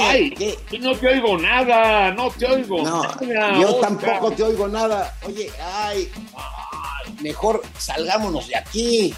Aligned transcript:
Ay, 0.00 0.56
no 0.80 0.94
te 0.96 1.06
oigo 1.08 1.38
nada, 1.38 2.10
no 2.12 2.30
te 2.30 2.46
oigo 2.46 2.82
No, 2.82 3.02
nada. 3.02 3.60
yo 3.60 3.76
Oscar. 3.76 3.80
tampoco 3.98 4.32
te 4.32 4.42
oigo 4.42 4.66
nada. 4.68 5.14
Oye, 5.26 5.50
ay, 5.62 6.10
ay, 6.36 7.14
mejor 7.22 7.62
salgámonos 7.78 8.48
de 8.48 8.56
aquí. 8.56 9.14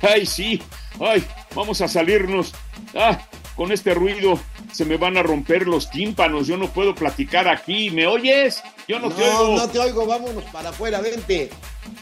Ay, 0.00 0.26
sí, 0.26 0.60
ay, 1.00 1.24
vamos 1.54 1.80
a 1.80 1.88
salirnos. 1.88 2.52
Ah, 2.94 3.18
con 3.54 3.70
este 3.70 3.94
ruido 3.94 4.38
se 4.72 4.84
me 4.84 4.96
van 4.96 5.16
a 5.16 5.22
romper 5.22 5.66
los 5.68 5.90
tímpanos, 5.90 6.46
yo 6.46 6.56
no 6.56 6.68
puedo 6.68 6.94
platicar 6.94 7.46
aquí. 7.48 7.90
¿Me 7.90 8.06
oyes? 8.06 8.62
Yo 8.88 8.98
no, 8.98 9.08
No, 9.10 9.14
te 9.14 9.22
oigo. 9.28 9.56
no 9.56 9.68
te 9.68 9.78
oigo, 9.78 10.06
vámonos 10.06 10.44
para 10.44 10.70
afuera, 10.70 11.00
vente. 11.00 11.50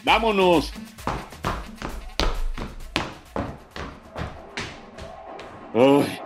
Vámonos. 0.03 0.71
Ay, 5.73 6.19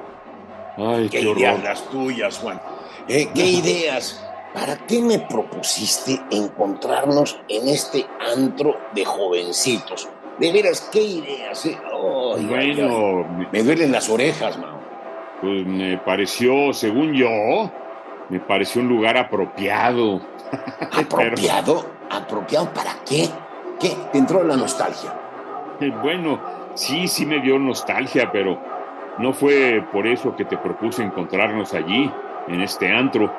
ay, 0.78 1.10
¿Qué 1.10 1.20
qué 1.20 1.30
ideas 1.30 1.54
horror. 1.56 1.64
las 1.64 1.90
tuyas, 1.90 2.38
Juan? 2.40 2.62
Eh, 3.08 3.30
¿Qué 3.34 3.44
ideas? 3.46 4.22
¿Para 4.54 4.78
qué 4.88 5.02
me 5.02 5.20
propusiste 5.20 6.20
encontrarnos 6.32 7.40
en 7.50 7.68
este 7.68 8.06
antro 8.34 8.76
de 8.94 9.04
jovencitos? 9.04 10.08
De 10.40 10.52
veras, 10.52 10.90
¿qué 10.92 11.02
ideas? 11.02 11.66
eh? 11.66 11.78
Bueno, 12.48 13.26
me- 13.38 13.48
Me 13.52 13.64
duelen 13.64 13.92
las 13.92 14.10
orejas, 14.10 14.58
man. 14.58 14.76
pues 15.42 15.66
me 15.66 15.98
pareció, 15.98 16.74
según 16.74 17.14
yo, 17.14 17.30
me 18.30 18.40
pareció 18.40 18.82
un 18.82 18.88
lugar 18.88 19.18
apropiado. 19.18 20.22
¿Apropiado? 20.92 21.86
¿Apropiado 22.10 22.74
para 22.74 22.96
qué? 23.08 23.30
¿Qué? 23.80 23.92
¿Te 24.12 24.18
entró 24.18 24.44
la 24.44 24.56
nostalgia? 24.56 25.14
Eh, 25.82 25.92
Bueno, 26.02 26.40
sí, 26.76 27.08
sí 27.08 27.26
me 27.26 27.40
dio 27.42 27.60
nostalgia, 27.60 28.32
pero 28.32 28.58
no 29.20 29.34
fue 29.34 29.84
por 29.92 30.08
eso 30.08 30.36
que 30.36 30.46
te 30.46 30.58
propuse 30.58 31.04
encontrarnos 31.04 31.74
allí, 31.74 32.12
en 32.48 32.62
este 32.62 32.92
antro. 32.92 33.32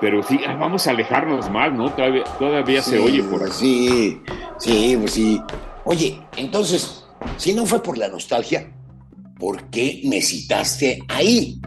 Pero 0.00 0.22
sí, 0.22 0.40
ah, 0.46 0.56
vamos 0.56 0.86
a 0.86 0.90
alejarnos 0.90 1.50
más, 1.50 1.72
¿no? 1.72 1.90
Todavía, 1.90 2.24
todavía 2.38 2.82
se 2.82 2.98
oye 2.98 3.22
por 3.22 3.42
aquí. 3.42 3.52
Sí, 3.52 4.20
sí, 4.58 4.96
pues 4.98 5.12
sí. 5.12 5.40
Oye, 5.84 6.20
entonces, 6.36 7.06
si 7.36 7.54
no 7.54 7.64
fue 7.64 7.82
por 7.82 7.96
la 7.96 8.08
nostalgia, 8.08 8.70
¿por 9.38 9.70
qué 9.70 10.02
me 10.04 10.20
citaste 10.20 11.00
ahí? 11.08 11.60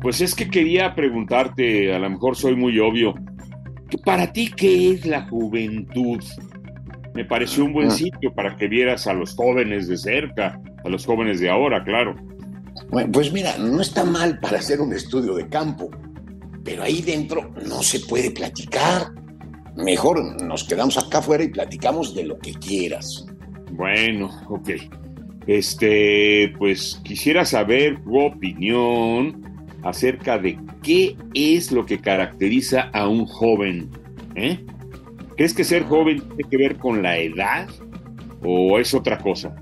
Pues 0.00 0.20
es 0.22 0.34
que 0.34 0.48
quería 0.48 0.94
preguntarte, 0.94 1.92
a 1.92 1.98
lo 1.98 2.08
mejor 2.08 2.34
soy 2.36 2.56
muy 2.56 2.78
obvio, 2.78 3.14
para 3.96 4.32
ti, 4.32 4.50
¿qué 4.54 4.90
es 4.92 5.06
la 5.06 5.22
juventud? 5.28 6.22
Me 7.14 7.24
pareció 7.24 7.64
un 7.64 7.72
buen 7.72 7.88
Ah. 7.88 7.92
sitio 7.92 8.32
para 8.34 8.56
que 8.56 8.68
vieras 8.68 9.06
a 9.06 9.14
los 9.14 9.34
jóvenes 9.34 9.88
de 9.88 9.96
cerca, 9.96 10.60
a 10.84 10.88
los 10.88 11.06
jóvenes 11.06 11.40
de 11.40 11.48
ahora, 11.50 11.82
claro. 11.82 12.14
Bueno, 12.90 13.10
pues 13.12 13.32
mira, 13.32 13.56
no 13.58 13.80
está 13.80 14.04
mal 14.04 14.38
para 14.40 14.58
hacer 14.58 14.80
un 14.80 14.92
estudio 14.92 15.34
de 15.34 15.48
campo, 15.48 15.90
pero 16.64 16.82
ahí 16.82 17.02
dentro 17.02 17.50
no 17.66 17.82
se 17.82 18.00
puede 18.00 18.30
platicar. 18.30 19.12
Mejor 19.76 20.42
nos 20.42 20.64
quedamos 20.64 20.98
acá 20.98 21.18
afuera 21.18 21.42
y 21.44 21.48
platicamos 21.48 22.14
de 22.14 22.24
lo 22.24 22.38
que 22.38 22.52
quieras. 22.52 23.26
Bueno, 23.72 24.30
ok. 24.48 24.70
Este, 25.46 26.52
pues 26.58 27.00
quisiera 27.04 27.44
saber 27.44 28.02
tu 28.04 28.18
opinión 28.20 29.42
acerca 29.82 30.38
de 30.38 30.58
qué 30.82 31.16
es 31.34 31.72
lo 31.72 31.86
que 31.86 32.00
caracteriza 32.00 32.90
a 32.92 33.08
un 33.08 33.26
joven. 33.26 33.90
¿eh? 34.34 34.64
¿Crees 35.36 35.54
que 35.54 35.64
ser 35.64 35.84
joven 35.84 36.20
tiene 36.20 36.50
que 36.50 36.56
ver 36.56 36.76
con 36.78 37.02
la 37.02 37.18
edad 37.18 37.68
o 38.42 38.78
es 38.78 38.94
otra 38.94 39.18
cosa? 39.18 39.54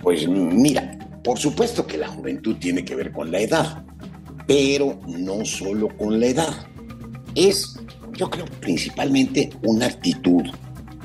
Pues 0.00 0.28
mira, 0.28 0.98
por 1.24 1.38
supuesto 1.38 1.86
que 1.86 1.98
la 1.98 2.08
juventud 2.08 2.56
tiene 2.56 2.84
que 2.84 2.94
ver 2.94 3.10
con 3.10 3.32
la 3.32 3.40
edad, 3.40 3.84
pero 4.46 5.00
no 5.06 5.44
solo 5.44 5.88
con 5.96 6.20
la 6.20 6.26
edad. 6.26 6.66
Es, 7.34 7.80
yo 8.12 8.30
creo, 8.30 8.44
principalmente 8.60 9.50
una 9.62 9.86
actitud, 9.86 10.42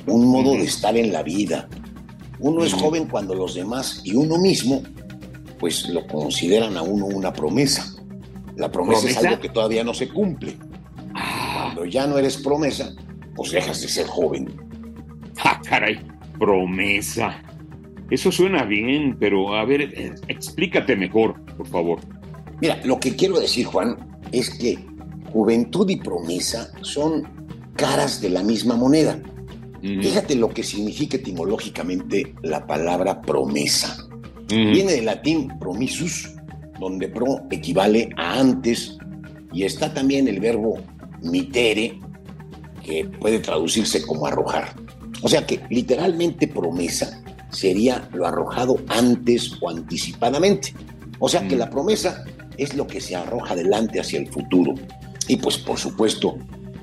un 0.05 0.27
modo 0.27 0.51
de 0.51 0.63
estar 0.63 0.97
en 0.97 1.13
la 1.13 1.23
vida. 1.23 1.69
Uno 2.39 2.63
es 2.63 2.73
joven 2.73 3.05
cuando 3.05 3.33
los 3.33 3.55
demás 3.55 4.01
y 4.03 4.15
uno 4.15 4.37
mismo, 4.37 4.83
pues 5.59 5.87
lo 5.89 6.05
consideran 6.07 6.77
a 6.77 6.81
uno 6.81 7.05
una 7.05 7.33
promesa. 7.33 7.95
La 8.59 8.69
promesa, 8.69 9.09
es 9.09 9.17
algo 9.17 9.39
que 9.39 9.49
todavía 9.49 9.85
no 9.85 9.93
se 9.93 10.09
cumple. 10.09 10.57
Cuando 11.13 11.85
ya 11.85 12.05
no 12.05 12.17
eres 12.17 12.37
promesa, 12.37 12.93
pues 13.33 13.51
dejas 13.51 13.81
de 13.81 13.87
ser 13.87 14.05
joven. 14.05 14.53
¡Ah, 15.43 15.61
caray! 15.63 15.99
Promesa. 16.37 17.41
Eso 18.09 18.31
suena 18.31 18.65
bien, 18.65 19.15
pero 19.17 19.55
a 19.55 19.63
ver, 19.63 19.81
eh, 19.81 20.13
explícate 20.27 20.95
mejor, 20.97 21.39
por 21.55 21.67
favor. 21.67 21.99
Mira, 22.59 22.81
lo 22.83 22.99
que 22.99 23.15
quiero 23.15 23.39
decir, 23.39 23.65
Juan, 23.65 24.19
es 24.33 24.49
que 24.49 24.77
juventud 25.31 25.89
y 25.89 25.95
promesa 25.95 26.71
son 26.81 27.27
caras 27.77 28.19
de 28.19 28.29
la 28.29 28.43
misma 28.43 28.75
moneda. 28.75 29.21
Ujú, 29.77 30.01
Fíjate 30.01 30.35
lo 30.35 30.49
que 30.49 30.63
significa 30.63 31.15
etimológicamente 31.15 32.35
la 32.41 32.67
palabra 32.67 33.21
promesa. 33.21 34.05
Viene 34.49 34.93
del 34.93 35.05
latín 35.05 35.47
promisus, 35.59 36.35
donde 36.79 37.07
pro 37.07 37.41
equivale 37.51 38.09
a 38.17 38.39
antes, 38.39 38.97
y 39.51 39.63
está 39.63 39.93
también 39.93 40.27
el 40.27 40.39
verbo 40.39 40.79
mitere, 41.21 41.99
que 42.83 43.05
puede 43.05 43.39
traducirse 43.39 44.01
como 44.05 44.25
arrojar. 44.25 44.73
O 45.21 45.27
sea 45.27 45.45
que 45.45 45.59
literalmente 45.69 46.47
promesa 46.47 47.21
sería 47.51 48.07
lo 48.13 48.25
arrojado 48.25 48.77
antes 48.87 49.51
o 49.61 49.69
anticipadamente. 49.69 50.73
O 51.19 51.27
sea 51.27 51.47
que 51.47 51.55
Mm. 51.55 51.59
la 51.59 51.69
promesa 51.69 52.23
es 52.57 52.73
lo 52.75 52.87
que 52.87 53.01
se 53.01 53.15
arroja 53.15 53.53
adelante 53.53 53.99
hacia 53.99 54.19
el 54.19 54.27
futuro. 54.27 54.73
Y 55.27 55.37
pues 55.37 55.57
por 55.57 55.77
supuesto, 55.77 56.37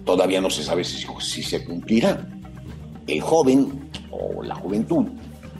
todavía 0.04 0.40
no 0.40 0.50
se 0.50 0.62
sabe 0.62 0.84
si, 0.84 1.04
si 1.20 1.42
se 1.42 1.64
cumplirá. 1.64 2.28
El 3.06 3.20
joven 3.20 3.88
o 4.10 4.42
la 4.42 4.54
juventud 4.54 5.06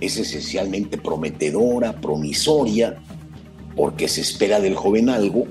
es 0.01 0.19
esencialmente 0.19 0.99
prometedora, 0.99 1.93
promisoria, 2.01 2.97
porque 3.77 4.09
se 4.09 4.23
espera 4.23 4.59
del 4.61 4.75
joven 4.75 5.09
algo 5.09 5.47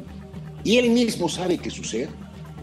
y 0.63 0.77
él 0.77 0.89
mismo 0.89 1.29
sabe 1.29 1.59
que 1.59 1.69
su 1.69 1.83
ser, 1.83 2.09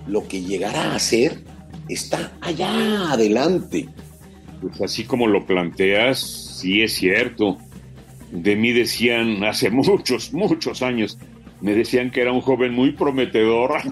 lo 0.09 0.27
que 0.27 0.43
llegará 0.43 0.95
a 0.95 0.99
ser, 0.99 1.45
está 1.89 2.33
allá 2.41 3.13
adelante. 3.13 3.89
Pues 4.61 4.81
así 4.81 5.05
como 5.05 5.29
lo 5.29 5.47
planteas, 5.47 6.19
sí 6.21 6.83
es 6.83 6.95
cierto. 6.95 7.59
De 8.33 8.57
mí 8.57 8.73
decían 8.73 9.45
hace 9.45 9.71
muchos, 9.71 10.33
muchos 10.33 10.83
años, 10.83 11.17
me 11.61 11.75
decían 11.75 12.11
que 12.11 12.23
era 12.23 12.33
un 12.33 12.41
joven 12.41 12.75
muy 12.75 12.93
prometedor. 12.93 13.75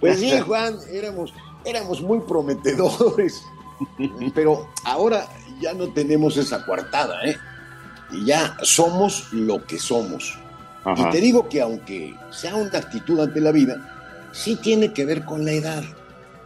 Pues 0.00 0.18
sí, 0.18 0.32
Juan, 0.40 0.74
éramos, 0.92 1.32
éramos 1.64 2.02
muy 2.02 2.18
prometedores, 2.26 3.40
pero 4.34 4.68
ahora 4.84 5.28
ya 5.60 5.72
no 5.74 5.86
tenemos 5.90 6.36
esa 6.36 6.66
coartada, 6.66 7.24
¿eh? 7.24 7.36
Y 8.12 8.26
ya 8.26 8.56
somos 8.62 9.32
lo 9.32 9.64
que 9.66 9.78
somos. 9.78 10.38
Ajá. 10.84 11.08
Y 11.08 11.10
te 11.12 11.20
digo 11.20 11.48
que 11.48 11.60
aunque 11.60 12.14
sea 12.30 12.54
una 12.56 12.78
actitud 12.78 13.20
ante 13.20 13.40
la 13.40 13.52
vida, 13.52 14.28
sí 14.32 14.56
tiene 14.56 14.92
que 14.92 15.04
ver 15.04 15.24
con 15.24 15.44
la 15.44 15.52
edad, 15.52 15.84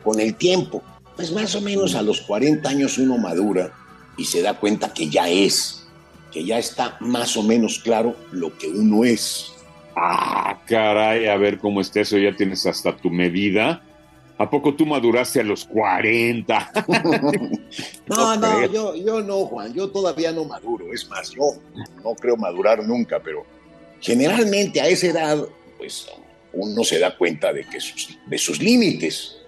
con 0.04 0.20
el 0.20 0.34
tiempo. 0.34 0.82
Pues 1.16 1.32
más 1.32 1.54
o 1.54 1.60
menos 1.60 1.94
a 1.94 2.02
los 2.02 2.20
40 2.20 2.68
años 2.68 2.98
uno 2.98 3.16
madura 3.16 3.72
y 4.16 4.24
se 4.24 4.42
da 4.42 4.54
cuenta 4.54 4.92
que 4.92 5.08
ya 5.08 5.28
es, 5.28 5.86
que 6.32 6.44
ya 6.44 6.58
está 6.58 6.96
más 7.00 7.36
o 7.36 7.42
menos 7.42 7.78
claro 7.78 8.16
lo 8.32 8.56
que 8.56 8.68
uno 8.68 9.04
es. 9.04 9.52
Ah, 9.96 10.60
caray, 10.66 11.26
a 11.26 11.36
ver 11.36 11.58
cómo 11.58 11.80
está 11.80 12.00
eso, 12.00 12.18
ya 12.18 12.36
tienes 12.36 12.66
hasta 12.66 12.94
tu 12.94 13.08
medida. 13.08 13.82
¿A 14.38 14.50
poco 14.50 14.74
tú 14.74 14.84
maduraste 14.84 15.40
a 15.40 15.44
los 15.44 15.64
40? 15.64 16.72
No, 18.06 18.36
No 18.36 18.66
yo, 18.66 18.94
yo 18.94 19.20
no, 19.20 19.46
Juan, 19.46 19.74
yo 19.74 19.90
todavía 19.90 20.30
no 20.32 20.44
maduro. 20.44 20.92
Es 20.92 21.08
más, 21.08 21.30
yo 21.30 21.42
no 22.02 22.14
creo 22.14 22.36
madurar 22.36 22.82
nunca, 22.86 23.20
pero 23.20 23.44
generalmente 24.00 24.80
a 24.80 24.86
esa 24.86 25.08
edad, 25.08 25.44
pues 25.76 26.06
uno 26.52 26.84
se 26.84 26.98
da 26.98 27.16
cuenta 27.16 27.52
de, 27.52 27.64
que 27.64 27.80
sus, 27.80 28.16
de 28.24 28.38
sus 28.38 28.60
límites 28.60 29.38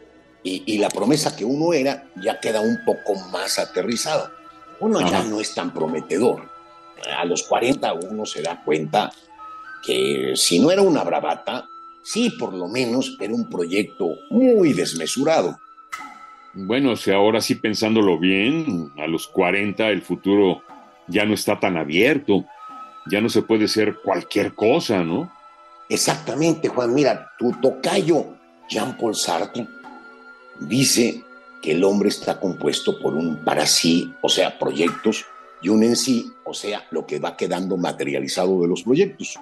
y, 0.43 0.63
y 0.67 0.79
la 0.79 0.89
promesa 0.89 1.37
que 1.37 1.45
uno 1.45 1.73
era 1.73 2.09
ya 2.21 2.41
queda 2.41 2.61
un 2.61 2.79
poco 2.85 3.15
más 3.31 3.59
aterrizada. 3.59 4.33
uno 4.81 5.09
ya 5.09 5.23
no 5.23 5.41
es 5.41 5.55
tan 5.55 5.73
prometedor. 5.73 6.51
A 7.17 7.25
los 7.25 7.45
40 7.45 7.93
uno 7.95 8.27
se 8.27 8.43
da 8.43 8.63
cuenta 8.65 9.13
que 9.85 10.33
si 10.35 10.59
no 10.59 10.71
era 10.71 10.83
una 10.83 11.05
bravata, 11.05 11.69
sí, 12.09 12.31
por 12.31 12.55
lo 12.55 12.69
menos 12.69 13.19
era 13.21 13.35
un 13.35 13.51
proyecto 13.51 14.17
muy 14.31 14.73
desmesurado. 14.73 15.59
Bueno, 16.55 16.97
si 16.97 17.11
ahora 17.11 17.43
sí 17.43 17.55
pensándolo 17.55 18.19
bien, 18.19 18.91
a 18.97 19.07
los 19.07 19.29
40 19.29 19.91
el 19.91 20.01
futuro 20.01 20.63
ya 21.07 21.27
no 21.27 21.35
está 21.35 21.61
tan 21.61 21.77
abierto, 21.77 22.47
ya 23.11 23.21
no 23.21 23.29
se 23.29 23.43
puede 23.43 23.69
ser 23.69 23.97
cualquier 24.03 24.55
cosa, 24.55 25.05
¿no? 25.05 25.31
Exactamente, 25.91 26.69
Juan. 26.69 26.95
Mira, 26.95 27.31
tu 27.39 27.53
tocayo 27.61 28.25
Jean-Paul 28.71 29.15
Sartre 29.15 29.67
dice 30.61 31.23
que 31.61 31.73
el 31.73 31.85
hombre 31.85 32.09
está 32.09 32.41
compuesto 32.41 32.99
por 33.01 33.15
un 33.15 33.45
para 33.45 33.67
sí, 33.67 34.15
o 34.23 34.31
sea, 34.31 34.59
proyectos, 34.59 35.27
y 35.61 35.69
un 35.69 35.83
en 35.83 35.97
sí, 35.97 36.33
o 36.45 36.55
sea, 36.55 36.87
lo 36.91 37.05
que 37.05 37.19
va 37.19 37.37
quedando 37.37 37.77
materializado 37.77 38.63
de 38.63 38.69
los 38.69 38.85
proyectos, 38.85 39.39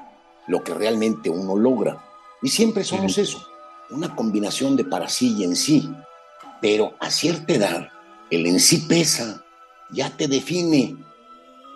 lo 0.48 0.64
que 0.64 0.74
realmente 0.74 1.30
uno 1.30 1.56
logra. 1.56 2.02
Y 2.42 2.48
siempre 2.48 2.84
somos 2.84 3.18
eso, 3.18 3.46
una 3.90 4.14
combinación 4.14 4.76
de 4.76 4.84
para 4.84 5.08
sí 5.08 5.34
y 5.38 5.44
en 5.44 5.56
sí. 5.56 5.90
Pero 6.60 6.94
a 7.00 7.10
cierta 7.10 7.54
edad, 7.54 7.88
el 8.30 8.46
en 8.46 8.60
sí 8.60 8.86
pesa, 8.88 9.44
ya 9.90 10.10
te 10.10 10.28
define. 10.28 10.96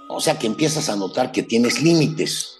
O 0.08 0.20
sea 0.20 0.38
que 0.38 0.46
empiezas 0.46 0.88
a 0.88 0.96
notar 0.96 1.32
que 1.32 1.42
tienes 1.42 1.82
límites. 1.82 2.58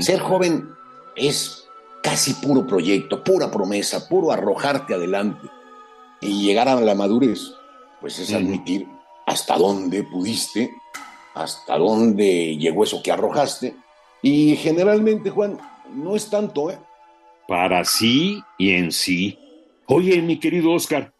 Ser 0.00 0.20
joven 0.20 0.68
es 1.16 1.64
casi 2.02 2.34
puro 2.34 2.66
proyecto, 2.66 3.24
pura 3.24 3.50
promesa, 3.50 4.08
puro 4.08 4.30
arrojarte 4.30 4.94
adelante. 4.94 5.48
Y 6.20 6.46
llegar 6.46 6.68
a 6.68 6.80
la 6.80 6.94
madurez, 6.94 7.52
pues 8.00 8.18
es 8.18 8.32
admitir 8.32 8.86
hasta 9.26 9.58
dónde 9.58 10.04
pudiste, 10.04 10.70
hasta 11.34 11.76
dónde 11.76 12.56
llegó 12.56 12.84
eso 12.84 13.02
que 13.02 13.10
arrojaste. 13.10 13.76
Y 14.22 14.56
generalmente, 14.56 15.30
Juan, 15.30 15.58
no 15.92 16.16
es 16.16 16.30
tanto, 16.30 16.70
¿eh? 16.70 16.78
Para 17.48 17.84
sí 17.84 18.42
y 18.58 18.72
en 18.72 18.90
sí. 18.90 19.38
Oye, 19.86 20.20
mi 20.20 20.38
querido 20.38 20.72
Oscar, 20.72 21.12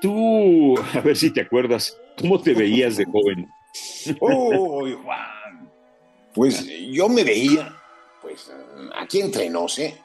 tú, 0.00 0.76
a 0.94 1.00
ver 1.00 1.16
si 1.16 1.30
te 1.30 1.40
acuerdas, 1.40 1.98
¿cómo 2.16 2.40
te 2.40 2.54
veías 2.54 2.96
de 2.96 3.04
joven? 3.04 3.48
Uy, 4.20 4.96
Juan. 5.02 5.70
Pues 6.34 6.66
yo 6.92 7.08
me 7.08 7.24
veía, 7.24 7.74
pues 8.22 8.52
aquí 8.96 9.20
entre 9.20 9.50
nos, 9.50 9.78
¿eh? 9.78 9.96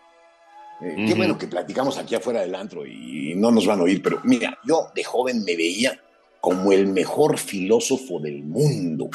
eh 0.81 1.05
qué 1.07 1.13
bueno 1.13 1.38
que 1.38 1.47
platicamos 1.47 1.97
aquí 1.97 2.15
afuera 2.15 2.41
del 2.41 2.55
antro 2.55 2.88
y 2.88 3.33
no 3.35 3.51
nos 3.51 3.67
van 3.67 3.79
a 3.79 3.83
oír, 3.83 4.01
pero 4.01 4.19
mira, 4.23 4.57
yo 4.65 4.88
de 4.95 5.03
joven 5.03 5.44
me 5.44 5.55
veía 5.55 6.00
como 6.41 6.71
el 6.71 6.88
mejor 6.88 7.38
filósofo 7.38 8.19
del 8.19 8.44
mundo, 8.44 9.09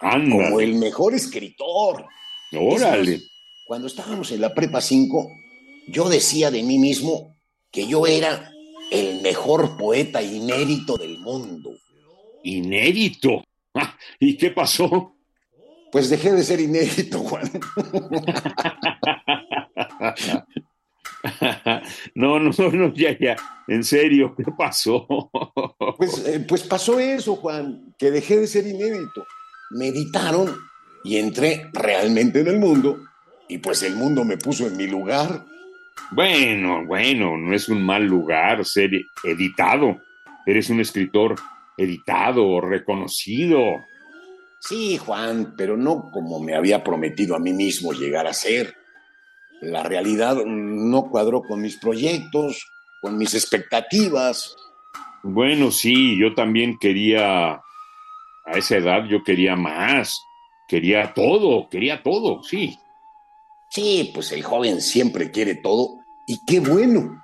como 0.00 0.60
el 0.60 0.74
mejor 0.74 1.14
escritor. 1.14 2.04
Órale. 2.52 3.20
cuando 3.66 3.86
estábamos 3.86 4.30
en 4.32 4.40
la 4.42 4.54
prepa 4.54 4.80
5, 4.80 5.28
yo 5.90 6.08
decía 6.08 6.50
de 6.50 6.62
mí 6.62 6.78
mismo 6.78 7.36
que 7.70 7.86
yo 7.86 8.06
era 8.06 8.50
el 8.90 9.20
mejor 9.22 9.76
poeta 9.76 10.22
inédito 10.22 10.96
del 10.96 11.18
mundo. 11.18 11.70
¿Inédito? 12.44 13.44
Ah, 13.74 13.96
¿Y 14.18 14.36
qué 14.36 14.50
pasó? 14.50 15.14
Pues 15.92 16.10
dejé 16.10 16.32
de 16.32 16.44
ser 16.44 16.60
inédito, 16.60 17.20
Juan. 17.20 17.50
No, 22.14 22.38
no, 22.38 22.50
no, 22.72 22.94
ya, 22.94 23.16
ya. 23.18 23.36
En 23.66 23.84
serio, 23.84 24.34
¿qué 24.36 24.44
pasó? 24.56 25.06
Pues, 25.96 26.24
eh, 26.26 26.44
pues 26.46 26.62
pasó 26.62 27.00
eso, 27.00 27.36
Juan, 27.36 27.94
que 27.98 28.10
dejé 28.10 28.38
de 28.38 28.46
ser 28.46 28.66
inédito. 28.66 29.26
Meditaron 29.70 30.56
y 31.04 31.16
entré 31.16 31.68
realmente 31.72 32.40
en 32.40 32.48
el 32.48 32.58
mundo 32.58 33.00
y 33.48 33.58
pues 33.58 33.82
el 33.82 33.96
mundo 33.96 34.24
me 34.24 34.36
puso 34.36 34.66
en 34.66 34.76
mi 34.76 34.86
lugar. 34.86 35.44
Bueno, 36.10 36.84
bueno, 36.86 37.36
no 37.36 37.54
es 37.54 37.68
un 37.68 37.82
mal 37.82 38.04
lugar 38.04 38.64
ser 38.64 38.90
editado. 39.22 39.98
Eres 40.46 40.70
un 40.70 40.80
escritor 40.80 41.36
editado, 41.76 42.60
reconocido. 42.60 43.84
Sí, 44.60 44.98
Juan, 44.98 45.54
pero 45.56 45.76
no 45.76 46.10
como 46.10 46.40
me 46.40 46.54
había 46.54 46.82
prometido 46.82 47.36
a 47.36 47.38
mí 47.38 47.52
mismo 47.52 47.92
llegar 47.92 48.26
a 48.26 48.32
ser. 48.32 48.74
La 49.60 49.82
realidad 49.82 50.36
no 50.44 51.10
cuadró 51.10 51.42
con 51.42 51.60
mis 51.60 51.76
proyectos, 51.76 52.68
con 53.00 53.16
mis 53.16 53.34
expectativas. 53.34 54.54
Bueno, 55.22 55.70
sí, 55.70 56.16
yo 56.18 56.34
también 56.34 56.78
quería, 56.78 57.50
a 57.52 58.52
esa 58.54 58.76
edad 58.76 59.04
yo 59.04 59.22
quería 59.22 59.56
más, 59.56 60.20
quería 60.68 61.12
todo, 61.12 61.68
quería 61.68 62.02
todo, 62.02 62.42
sí. 62.42 62.76
Sí, 63.78 64.10
pues 64.12 64.32
el 64.32 64.42
joven 64.42 64.80
siempre 64.80 65.30
quiere 65.30 65.54
todo 65.54 66.00
y 66.26 66.40
qué 66.48 66.58
bueno, 66.58 67.22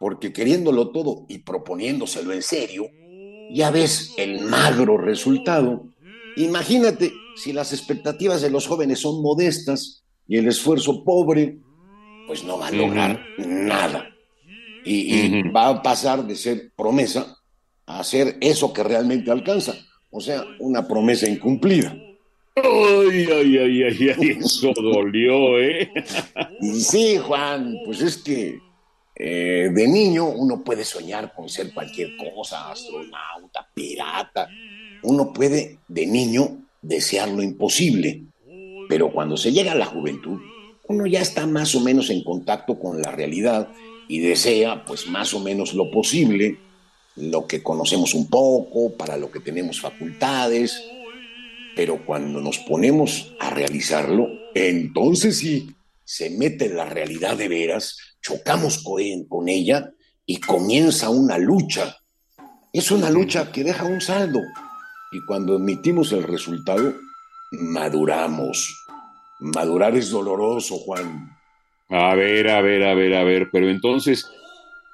porque 0.00 0.32
queriéndolo 0.32 0.90
todo 0.90 1.24
y 1.28 1.38
proponiéndoselo 1.38 2.32
en 2.32 2.42
serio, 2.42 2.88
ya 3.52 3.70
ves 3.70 4.12
el 4.16 4.40
magro 4.40 4.98
resultado. 4.98 5.86
Imagínate 6.36 7.12
si 7.36 7.52
las 7.52 7.72
expectativas 7.72 8.42
de 8.42 8.50
los 8.50 8.66
jóvenes 8.66 8.98
son 8.98 9.22
modestas 9.22 10.02
y 10.26 10.36
el 10.36 10.48
esfuerzo 10.48 11.04
pobre, 11.04 11.58
pues 12.26 12.42
no 12.42 12.58
va 12.58 12.66
a 12.66 12.72
lograr 12.72 13.24
nada. 13.38 14.10
Y, 14.84 15.48
va 15.50 15.68
a 15.68 15.80
pasar 15.80 16.26
de 16.26 16.34
ser 16.34 16.72
promesa 16.74 17.36
a 17.86 18.02
ser 18.02 18.36
eso 18.40 18.72
que 18.72 18.82
realmente 18.82 19.30
alcanza, 19.30 19.76
o 20.10 20.20
sea, 20.20 20.44
una 20.58 20.88
promesa 20.88 21.30
incumplida. 21.30 21.96
Ay, 22.56 23.26
ay, 23.32 23.58
ay, 23.58 23.82
ay, 23.82 24.08
ay, 24.16 24.38
eso 24.38 24.72
dolió, 24.76 25.60
¿eh? 25.60 25.90
sí, 26.78 27.18
Juan, 27.18 27.74
pues 27.84 28.00
es 28.00 28.18
que 28.18 28.60
eh, 29.16 29.70
de 29.72 29.88
niño 29.88 30.28
uno 30.28 30.62
puede 30.62 30.84
soñar 30.84 31.34
con 31.34 31.48
ser 31.48 31.74
cualquier 31.74 32.10
cosa, 32.16 32.70
astronauta, 32.70 33.66
pirata. 33.74 34.48
Uno 35.02 35.32
puede 35.32 35.78
de 35.88 36.06
niño 36.06 36.58
desear 36.80 37.28
lo 37.28 37.42
imposible, 37.42 38.22
pero 38.88 39.10
cuando 39.10 39.36
se 39.36 39.50
llega 39.50 39.72
a 39.72 39.76
la 39.76 39.86
juventud, 39.86 40.40
uno 40.86 41.06
ya 41.06 41.22
está 41.22 41.48
más 41.48 41.74
o 41.74 41.80
menos 41.80 42.08
en 42.10 42.22
contacto 42.22 42.78
con 42.78 43.02
la 43.02 43.10
realidad 43.10 43.68
y 44.06 44.20
desea 44.20 44.84
pues 44.84 45.08
más 45.08 45.34
o 45.34 45.40
menos 45.40 45.74
lo 45.74 45.90
posible, 45.90 46.58
lo 47.16 47.48
que 47.48 47.64
conocemos 47.64 48.14
un 48.14 48.28
poco, 48.28 48.92
para 48.96 49.16
lo 49.16 49.30
que 49.30 49.40
tenemos 49.40 49.80
facultades, 49.80 50.80
pero 51.76 52.04
cuando 52.04 52.40
nos 52.40 52.58
ponemos 52.58 53.34
a 53.40 53.50
realizarlo, 53.50 54.28
entonces 54.54 55.38
sí, 55.38 55.74
se 56.04 56.30
mete 56.30 56.66
en 56.66 56.76
la 56.76 56.86
realidad 56.86 57.36
de 57.36 57.48
veras, 57.48 57.96
chocamos 58.20 58.82
con 58.82 59.48
ella 59.48 59.90
y 60.26 60.38
comienza 60.38 61.10
una 61.10 61.38
lucha. 61.38 61.96
Es 62.72 62.90
una 62.90 63.10
lucha 63.10 63.52
que 63.52 63.64
deja 63.64 63.84
un 63.84 64.00
saldo 64.00 64.40
y 65.14 65.24
cuando 65.24 65.54
emitimos 65.54 66.10
el 66.12 66.24
resultado, 66.24 66.92
maduramos. 67.52 68.84
Madurar 69.38 69.96
es 69.96 70.10
doloroso, 70.10 70.76
Juan. 70.78 71.30
A 71.88 72.16
ver, 72.16 72.50
a 72.50 72.60
ver, 72.60 72.82
a 72.82 72.94
ver, 72.94 73.14
a 73.14 73.22
ver, 73.22 73.48
pero 73.52 73.70
entonces, 73.70 74.28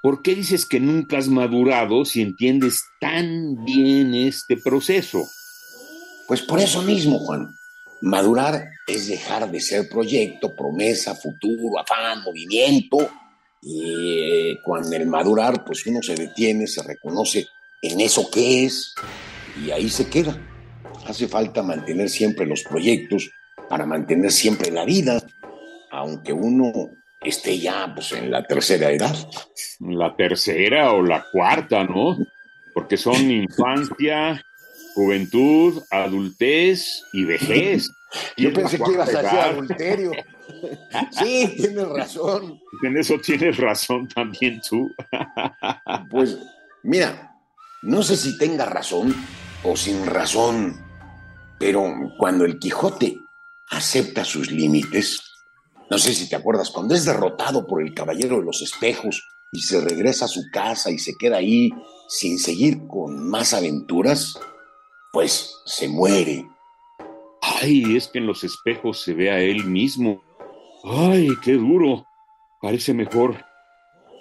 ¿por 0.03 0.21
qué 0.21 0.35
dices 0.35 0.67
que 0.67 0.79
nunca 0.79 1.17
has 1.17 1.29
madurado 1.29 2.05
si 2.05 2.21
entiendes 2.21 2.83
tan 3.01 3.65
bien 3.65 4.15
este 4.15 4.59
proceso? 4.59 5.23
Pues 6.31 6.43
por 6.43 6.61
eso 6.61 6.81
mismo, 6.83 7.19
Juan. 7.19 7.57
Madurar 8.03 8.69
es 8.87 9.09
dejar 9.09 9.51
de 9.51 9.61
ser 9.61 9.89
proyecto, 9.89 10.55
promesa, 10.55 11.17
futuro, 11.17 11.77
afán, 11.77 12.23
movimiento. 12.23 12.99
Y 13.61 14.57
cuando 14.63 14.95
el 14.95 15.09
madurar, 15.09 15.65
pues 15.65 15.85
uno 15.87 16.01
se 16.01 16.15
detiene, 16.15 16.69
se 16.69 16.85
reconoce 16.85 17.49
en 17.83 18.01
eso 18.01 18.31
que 18.31 18.65
es 18.65 18.95
y 19.61 19.73
ahí 19.73 19.89
se 19.89 20.09
queda. 20.09 20.41
Hace 21.05 21.27
falta 21.27 21.65
mantener 21.65 22.09
siempre 22.09 22.47
los 22.47 22.63
proyectos 22.63 23.29
para 23.69 23.85
mantener 23.85 24.31
siempre 24.31 24.71
la 24.71 24.85
vida, 24.85 25.21
aunque 25.91 26.33
uno 26.33 26.91
esté 27.23 27.59
ya 27.59 27.93
pues, 27.93 28.13
en 28.13 28.31
la 28.31 28.45
tercera 28.45 28.93
edad. 28.93 29.17
La 29.81 30.15
tercera 30.15 30.93
o 30.93 31.03
la 31.03 31.27
cuarta, 31.33 31.83
¿no? 31.83 32.17
Porque 32.73 32.97
son 32.97 33.17
infancia, 33.33 34.41
Juventud, 34.95 35.83
adultez 35.91 37.05
y 37.13 37.25
vejez. 37.25 37.91
Yo 38.37 38.53
pensé 38.53 38.79
que 38.79 38.93
ibas 38.93 39.15
a 39.15 39.23
decir 39.23 39.39
adulterio. 39.39 40.13
sí, 41.11 41.53
tienes 41.57 41.89
razón. 41.89 42.61
En 42.83 42.97
eso 42.97 43.19
tienes 43.19 43.57
razón 43.57 44.09
también 44.09 44.61
tú. 44.69 44.91
pues 46.11 46.39
mira, 46.83 47.37
no 47.83 48.03
sé 48.03 48.17
si 48.17 48.37
tenga 48.37 48.65
razón 48.65 49.15
o 49.63 49.77
sin 49.77 50.07
razón, 50.07 50.81
pero 51.59 51.93
cuando 52.19 52.45
el 52.45 52.59
Quijote 52.59 53.17
acepta 53.71 54.25
sus 54.25 54.51
límites, 54.51 55.21
no 55.91 55.99
sé 55.99 56.15
si 56.15 56.29
te 56.29 56.37
acuerdas, 56.37 56.71
cuando 56.71 56.95
es 56.95 57.05
derrotado 57.05 57.67
por 57.67 57.83
el 57.83 57.95
Caballero 57.95 58.39
de 58.39 58.45
los 58.45 58.63
Espejos 58.63 59.23
y 59.53 59.61
se 59.61 59.81
regresa 59.81 60.27
a 60.27 60.29
su 60.29 60.43
casa 60.53 60.91
y 60.91 60.99
se 60.99 61.15
queda 61.19 61.39
ahí 61.39 61.71
sin 62.09 62.39
seguir 62.39 62.87
con 62.87 63.29
más 63.29 63.55
aventuras, 63.55 64.35
pues 65.13 65.55
se 65.67 65.89
muere. 65.89 66.47
Ay, 67.43 67.97
es 67.97 68.09
que 68.09 68.19
en 68.19 68.27
los 68.27 68.45
espejos 68.45 69.03
se 69.03 69.15
ve 69.15 69.31
a 69.31 69.41
él 69.41 69.65
mismo. 69.65 70.23
Ay, 70.85 71.29
qué 71.43 71.53
duro. 71.53 72.07
Parece 72.61 72.95
mejor, 72.95 73.43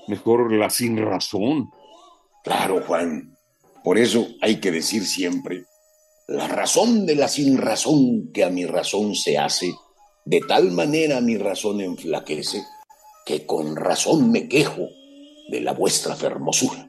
mejor 0.08 0.52
la 0.52 0.70
sin 0.70 0.98
razón. 0.98 1.70
Claro, 2.44 2.82
Juan. 2.86 3.36
Por 3.84 3.98
eso 3.98 4.28
hay 4.42 4.60
que 4.60 4.72
decir 4.72 5.06
siempre, 5.06 5.66
la 6.28 6.48
razón 6.48 7.06
de 7.06 7.16
la 7.16 7.28
sin 7.28 7.58
razón 7.58 8.32
que 8.34 8.44
a 8.44 8.50
mi 8.50 8.66
razón 8.66 9.16
se 9.16 9.38
hace, 9.38 9.74
de 10.26 10.42
tal 10.42 10.72
manera 10.72 11.22
mi 11.22 11.38
razón 11.38 11.82
enflaquece, 11.82 12.62
que 13.26 13.46
con 13.46 13.76
razón 13.76 14.32
me 14.32 14.48
quejo 14.48 14.90
de 15.50 15.62
la 15.62 15.74
vuestra 15.74 16.16
fermosura. 16.16 16.89